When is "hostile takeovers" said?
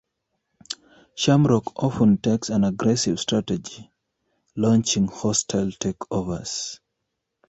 5.07-6.79